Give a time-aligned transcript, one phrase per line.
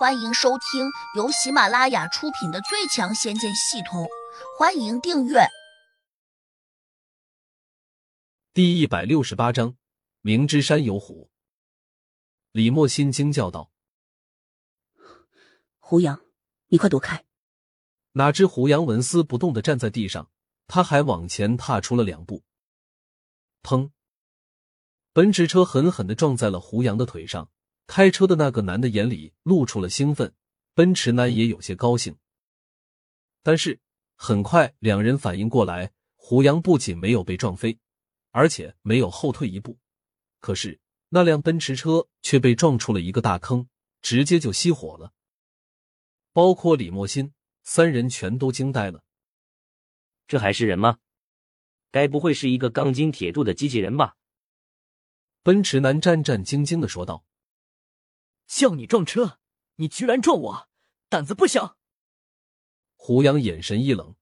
[0.00, 4.04] 欢迎收听由喜马拉雅出品的《最强仙剑系统》，
[4.58, 5.40] 欢迎订阅。
[8.54, 9.76] 第一百六十八章，
[10.22, 11.30] 明知山有虎。
[12.52, 13.70] 李莫心惊叫道
[15.78, 16.18] ：“胡杨，
[16.68, 17.26] 你快躲开！”
[18.12, 20.30] 哪知胡杨纹丝不动的站在地上，
[20.66, 22.42] 他还往前踏出了两步。
[23.62, 23.90] 砰！
[25.12, 27.50] 奔驰车狠狠的撞在了胡杨的腿上。
[27.92, 30.32] 开车的那个男的眼里露出了兴奋，
[30.74, 32.16] 奔驰男也有些高兴。
[33.42, 33.80] 但是
[34.14, 37.80] 很快，两人反应过来，胡杨不仅没有被撞飞，
[38.30, 39.76] 而且没有后退一步。
[40.38, 43.66] 可是那辆奔驰车却被撞出了一个大坑，
[44.00, 45.12] 直接就熄火了。
[46.32, 47.32] 包括李莫心
[47.64, 49.02] 三人全都惊呆了。
[50.28, 50.98] 这还是人吗？
[51.90, 54.16] 该不会是一个钢筋铁铸的机器人吧？
[55.42, 57.24] 奔驰男战战兢兢的说道。
[58.50, 59.38] 叫你撞车，
[59.76, 60.68] 你居然撞我，
[61.08, 61.78] 胆子不小！
[62.96, 64.16] 胡杨眼神一冷，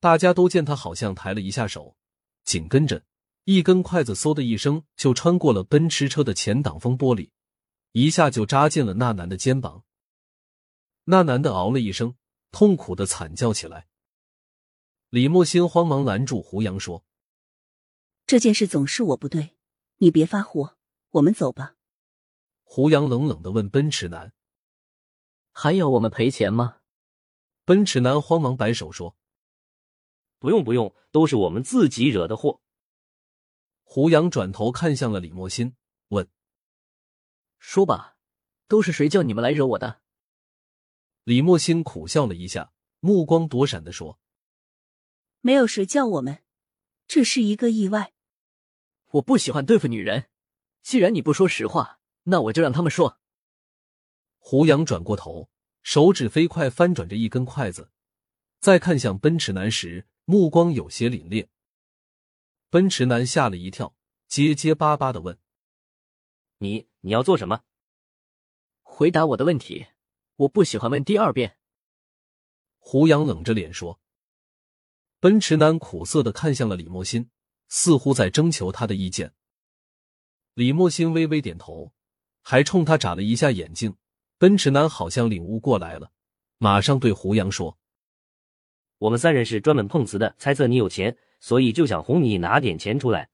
[0.00, 1.94] 大家都见他好像抬了一下手，
[2.42, 3.04] 紧跟着
[3.44, 7.30] 一根筷子嗖的一声就穿过了奔驰车的前挡风玻璃，
[7.92, 9.84] 一下就扎进了那男的肩膀。
[11.04, 12.16] 那男的嗷了一声，
[12.50, 13.88] 痛苦的惨叫起来。
[15.10, 17.04] 李莫心慌忙拦住胡杨说
[18.26, 19.54] ：“这件事总是我不对，
[19.98, 20.78] 你别发火，
[21.10, 21.76] 我们走吧。”
[22.74, 24.32] 胡杨冷冷的问奔驰男
[25.52, 26.78] ：“还要我们赔钱吗？”
[27.66, 29.14] 奔驰男慌忙摆手说
[30.40, 32.62] ：“不用不用，都是我们自己惹的祸。”
[33.84, 35.76] 胡杨转头看向了李莫心，
[36.08, 36.30] 问
[37.60, 38.16] ：“说吧，
[38.68, 40.00] 都是谁叫你们来惹我的？”
[41.24, 44.18] 李莫心苦笑了一下，目光躲闪的说
[45.42, 46.42] ：“没有谁叫我们，
[47.06, 48.14] 这是一个意外。
[49.10, 50.30] 我不喜欢对付女人，
[50.80, 53.18] 既然你不说实话。”那我就让他们说。
[54.38, 55.50] 胡杨转过头，
[55.82, 57.90] 手指飞快翻转着一根筷子，
[58.60, 61.48] 再看向奔驰男时，目光有些凛冽。
[62.70, 63.96] 奔驰男吓了一跳，
[64.26, 65.38] 结结巴巴的问
[66.58, 67.62] ：“你你要做什么？”
[68.82, 69.86] 回答我的问题，
[70.36, 71.58] 我不喜欢问第二遍。
[72.78, 74.00] 胡杨冷着脸说。
[75.20, 77.30] 奔驰男苦涩的看向了李莫心，
[77.68, 79.34] 似乎在征求他的意见。
[80.54, 81.92] 李莫心微微点头。
[82.42, 83.96] 还冲他眨了一下眼睛，
[84.36, 86.12] 奔驰男好像领悟过来了，
[86.58, 87.78] 马上对胡杨说
[88.98, 93.30] ：“我们三人是专门碰瓷的，猜测你有钱，所以就想哄你拿点钱出来。”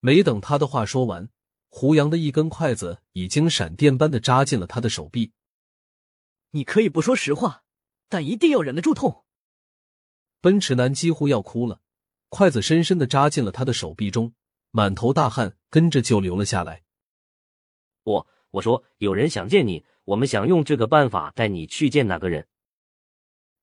[0.00, 1.28] 没等他的话说完，
[1.68, 5.32] 胡杨的一根筷子已经闪电般的扎进了他的手臂。
[6.50, 7.64] 你可以不说实话，
[8.08, 9.24] 但一定要忍得住痛。
[10.40, 11.80] 奔驰男几乎要哭了，
[12.28, 14.34] 筷子深深的扎进了他的手臂中。
[14.76, 16.84] 满头大汗，跟着就流了下来。
[18.02, 22.46] 我我说有人想见你，我们想用这个办法带你去见那个人。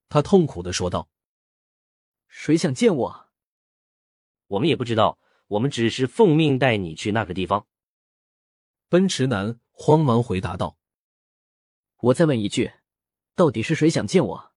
[0.08, 1.08] 他痛苦的说道
[2.26, 3.28] ：“谁想见我？
[4.48, 7.68] 我们也不知道，我们只是奉命带你去那个地方。”
[8.90, 10.78] 奔驰男慌忙回答道
[12.10, 12.72] ：“我再问一句，
[13.36, 14.52] 到底是谁想见我？”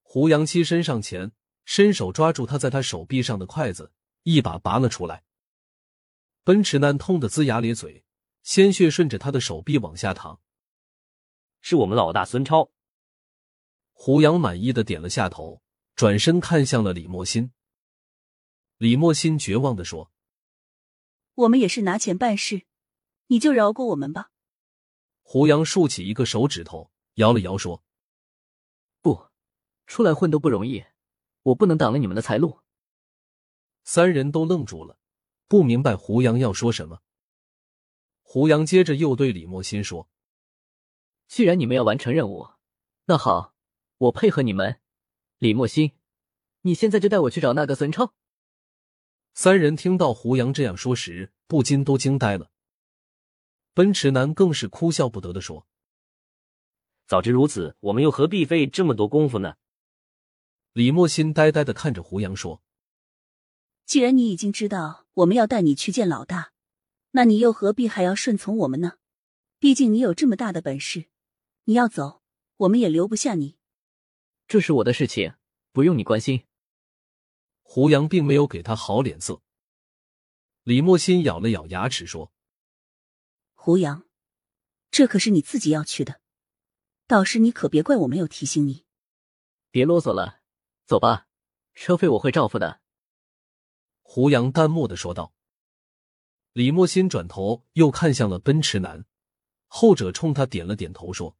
[0.00, 1.32] 胡杨七身上前，
[1.66, 3.92] 伸手抓住他在他手臂上的筷子。
[4.22, 5.22] 一把拔了出来，
[6.44, 8.04] 奔驰男痛得龇牙咧嘴，
[8.42, 10.42] 鲜血顺着他的手臂往下淌。
[11.62, 12.70] 是我们老大孙超。
[13.92, 15.62] 胡杨满意的点了下头，
[15.94, 17.52] 转身看向了李莫心。
[18.76, 20.12] 李莫心绝望的说
[21.34, 22.66] ：“我们也是拿钱办事，
[23.28, 24.30] 你就饶过我们吧。”
[25.22, 27.82] 胡杨竖起一个手指头，摇了摇说
[29.00, 29.28] ：“不，
[29.86, 30.84] 出来混都不容易，
[31.40, 32.60] 我不能挡了你们的财路。”
[33.84, 34.98] 三人都愣住了，
[35.46, 37.00] 不明白胡杨要说什么。
[38.22, 40.08] 胡杨接着又对李莫心说
[41.28, 42.48] ：“既然你们要完成任务，
[43.04, 43.54] 那好，
[43.98, 44.80] 我配合你们。
[45.38, 45.92] 李莫心，
[46.62, 48.14] 你现在就带我去找那个孙超。”
[49.34, 52.50] 三人听到胡杨这样说时，不禁都惊呆了。
[53.74, 55.66] 奔驰男更是哭笑不得的说
[57.06, 59.56] ：“早知如此，我们又何必费这么多功夫呢？”
[60.72, 62.62] 李莫心呆呆的看着胡杨说。
[63.86, 66.52] 既然你已经知道我们要带你去见老大，
[67.12, 68.98] 那你又何必还要顺从我们呢？
[69.58, 71.06] 毕竟你有这么大的本事，
[71.64, 72.22] 你要走，
[72.56, 73.56] 我们也留不下你。
[74.48, 75.34] 这是我的事情，
[75.72, 76.44] 不用你关心。
[77.62, 79.42] 胡杨并没有给他好脸色。
[80.64, 82.32] 李莫心咬了咬牙齿说
[83.54, 84.06] ：“胡杨，
[84.90, 86.20] 这可是你自己要去的，
[87.06, 88.84] 到时你可别怪我没有提醒你。”
[89.70, 90.40] 别啰嗦了，
[90.86, 91.26] 走吧，
[91.74, 92.80] 车费我会照付的。
[94.14, 95.32] 胡杨淡漠的说道。
[96.52, 99.04] 李莫心转头又看向了奔驰男，
[99.66, 101.36] 后者冲他点了点头，说：“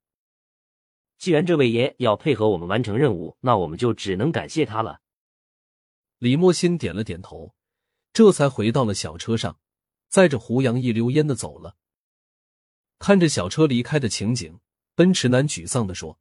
[1.17, 5.03] 既然这位爷要配合我们完成任务，那我们就只能感谢他了。”
[6.19, 7.55] 李莫心点了点头，
[8.13, 9.61] 这才回到了小车上，
[10.09, 11.77] 载着胡杨一溜烟的走了。
[12.99, 14.59] 看着小车离开的情景，
[14.97, 16.19] 奔驰男沮丧的说：“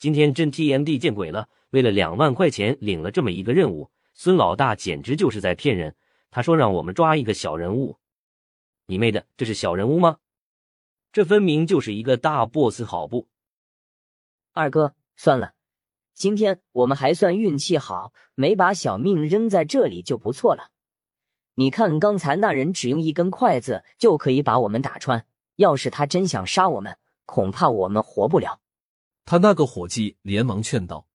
[0.00, 1.50] 今天真 TMD 见鬼了！
[1.68, 3.90] 为了两万块钱领了这么一个任务，
[4.20, 5.94] 孙老大简直就是在骗人。
[6.28, 7.98] 他说让我们抓一个小人物，
[8.86, 10.18] 你妹的，这是小人物吗？
[11.12, 13.28] 这分明就是一个大 boss，好不？
[14.52, 15.54] 二哥，算了，
[16.14, 20.72] 今天我们还算运气好，没把小命扔在这里就不错了。
[21.54, 25.24] 你看刚才那人只用一根筷子就可以把我们打穿。”
[25.54, 28.60] 要是他真想杀我们，恐怕我们活不了。
[29.24, 31.06] 他那个伙计连忙劝道。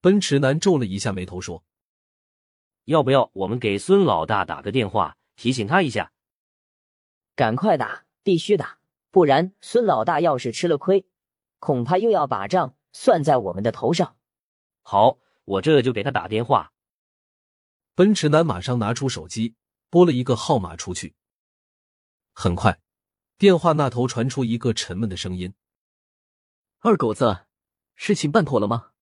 [0.00, 1.62] 奔驰男皱了一下眉头，说
[2.88, 6.10] ：“要不要我们给孙老大打个电话，提醒他一下？
[7.36, 8.78] 赶快打，必须打，
[9.10, 11.06] 不然孙老大要是吃了亏，
[11.58, 14.16] 恐怕又要把账算在我们的头上。”
[14.80, 16.72] 好，我这就给他打电话。
[17.94, 19.54] 奔驰男马上拿出手机，
[19.90, 21.14] 拨了一个号码出去。
[22.32, 22.80] 很快。
[23.36, 25.52] 电话那头传出一个沉闷的声音
[26.80, 27.44] ：“二狗子，
[27.94, 28.92] 事情办妥了吗？”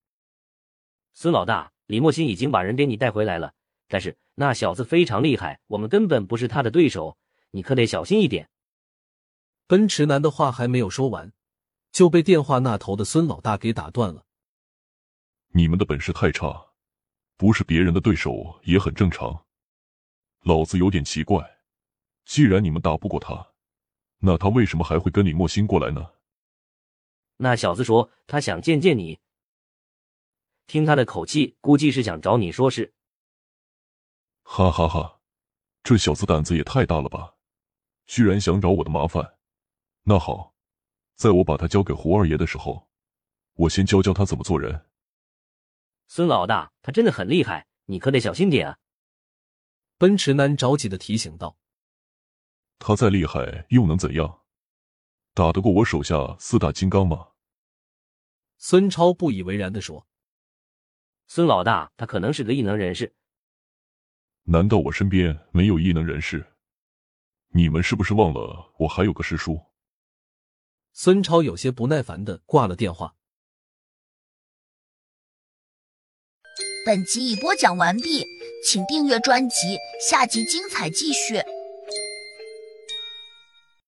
[1.14, 3.54] 孙老大，李莫心已经把人给你带回来了，
[3.88, 7.18] 但是那小子非常厉害，我们根本不是他的对手，
[7.50, 8.48] 你可得小心一点。
[9.66, 11.32] 奔驰男的话还没有说完，
[11.92, 14.26] 就被电话那头的孙老大给打断了
[15.54, 16.66] ：“你们的本事太差，
[17.36, 19.44] 不是别人的对手也很正常。
[20.42, 21.58] 老子有点奇怪，
[22.24, 23.52] 既然你们打不过他。”
[24.18, 26.12] 那他为什么还会跟李莫心过来呢？
[27.36, 29.20] 那小子说他想见见你，
[30.66, 32.94] 听他的口气，估计是想找你说事。
[34.48, 35.20] 哈哈哈，
[35.82, 37.34] 这小子胆子也太大了吧！
[38.06, 39.38] 居然想找我的麻烦。
[40.04, 40.54] 那好，
[41.16, 42.88] 在我把他交给胡二爷的时候，
[43.54, 44.86] 我先教教他怎么做人。
[46.06, 48.78] 孙老大，他真的很厉害，你可得小心点啊！
[49.98, 51.58] 奔驰男着急的提醒道。
[52.78, 54.42] 他再厉害又能怎样？
[55.34, 57.32] 打得过我手下四大金刚吗？
[58.56, 60.06] 孙超不以为然的说
[61.26, 63.14] ：“孙老大，他可能是个异能人士。
[64.48, 66.46] 难道我身边没有异能人士？
[67.48, 69.60] 你们是不是忘了我还有个师叔？”
[70.92, 73.16] 孙超有些不耐烦的挂了电话。
[76.86, 78.24] 本集已播讲完毕，
[78.64, 79.76] 请订阅专辑，
[80.08, 81.42] 下集精彩继续。